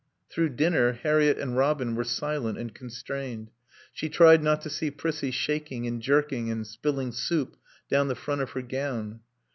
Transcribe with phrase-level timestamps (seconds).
[0.31, 3.51] Through dinner Harriett and Robin were silent and constrained.
[3.93, 7.55] She tried not to see Prissie shaking and jerking and spilling soup
[7.87, 9.19] down the front of her gown.